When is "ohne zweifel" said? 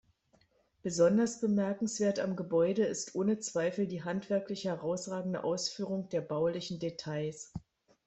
3.13-3.85